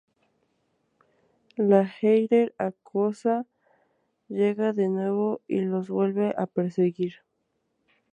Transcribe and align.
La 1.57 1.83
Heather-acuosa 1.87 3.45
llega 4.29 4.73
de 4.73 4.87
nuevo 4.87 5.41
y 5.47 5.59
los 5.61 5.89
vuelve 5.89 6.33
a 6.39 6.47
perseguir. 6.47 7.17